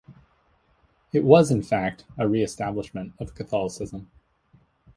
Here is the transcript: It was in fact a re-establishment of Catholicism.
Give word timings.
It 1.13 1.23
was 1.23 1.51
in 1.51 1.61
fact 1.61 2.05
a 2.17 2.27
re-establishment 2.27 3.13
of 3.19 3.35
Catholicism. 3.35 4.09